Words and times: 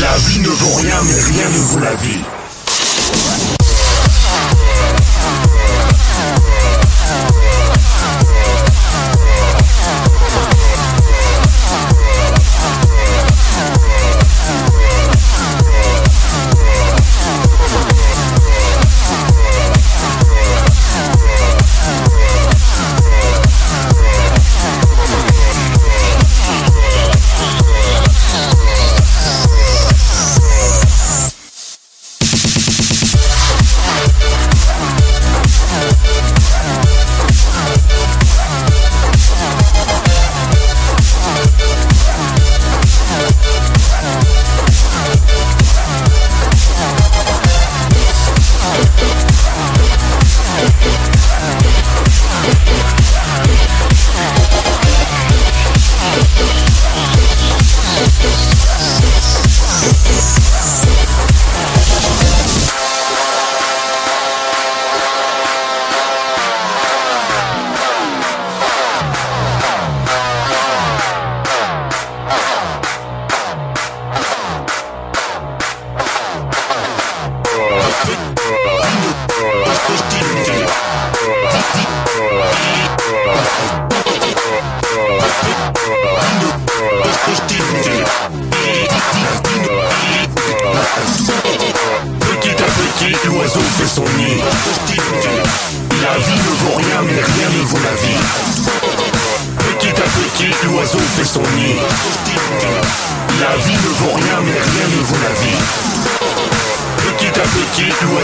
La 0.00 0.16
vie 0.18 0.40
ne 0.40 0.48
vaut 0.48 0.74
rien, 0.76 0.96
mais 1.04 1.20
rien 1.20 1.48
ne 1.50 1.58
vaut 1.58 1.78
la 1.80 1.94
vie. 1.96 2.39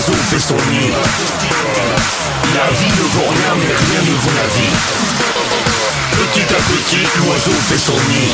Petit, 0.07 0.13
l'oiseau 0.13 0.23
fait 0.31 0.41
son 0.41 0.55
nid. 0.71 0.93
La 2.55 2.71
vie 2.71 2.91
ne 2.91 3.07
vaut 3.15 3.29
rien, 3.29 3.55
mais 3.57 3.75
rien 3.75 4.03
ne 4.03 4.17
vaut 4.17 4.37
la 4.37 4.47
vie. 4.57 4.75
Petit 6.13 6.55
à 6.55 6.59
petit, 6.59 7.07
l'oiseau 7.19 7.57
fait 7.69 7.79
son 7.79 7.93
nid. 7.93 8.31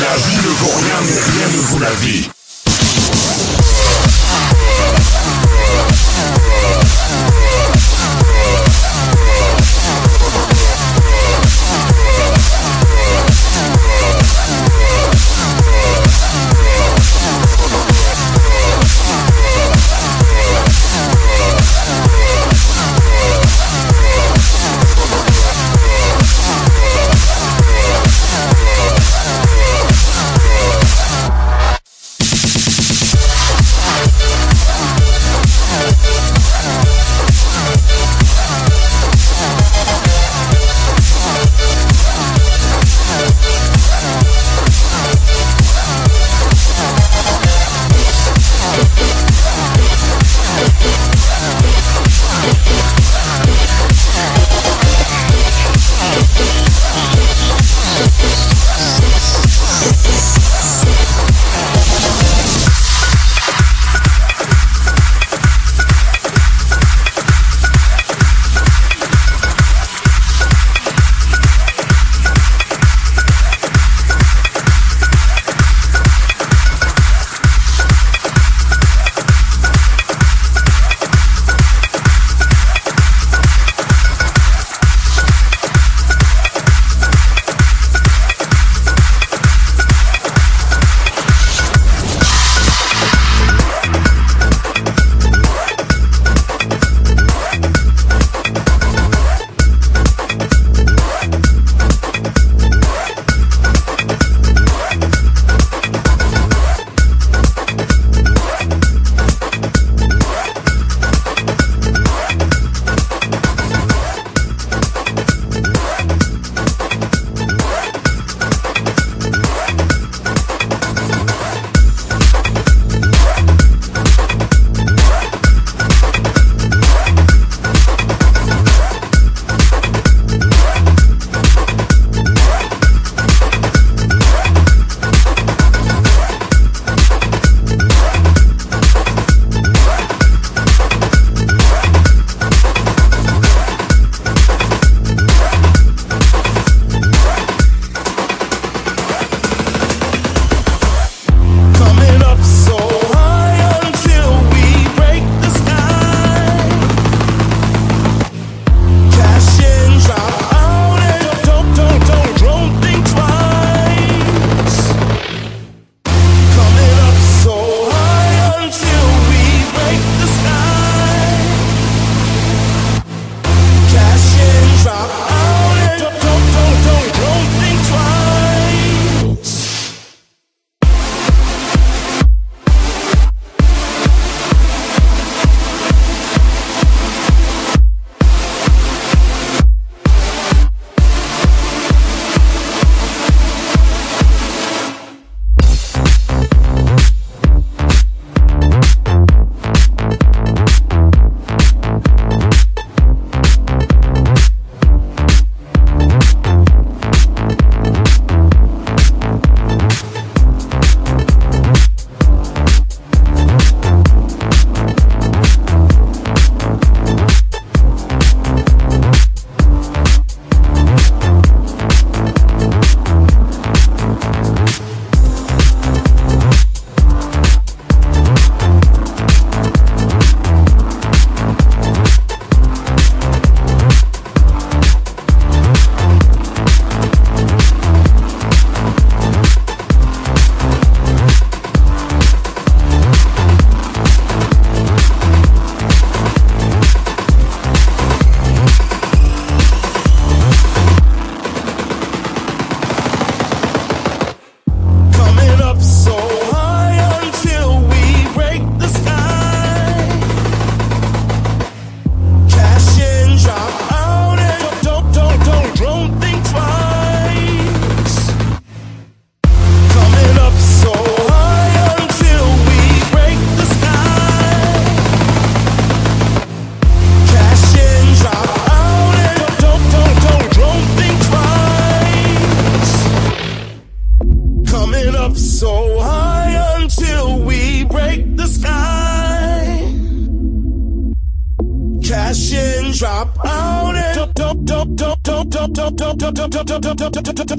La 0.00 0.16
vie 0.16 0.36
ne 0.36 0.52
vaut 0.60 0.76
rien, 0.76 0.98
mais 1.02 1.20
rien 1.32 1.46
ne 1.48 1.60
vaut 1.62 1.78
la 1.80 1.90
vie. 1.90 2.28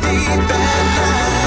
Deep 0.00 0.28
in 0.28 1.39